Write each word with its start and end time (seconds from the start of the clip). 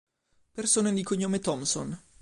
Persone 0.53 0.95
di 0.95 1.03
cognome 1.03 1.37
Thomson 1.37 1.95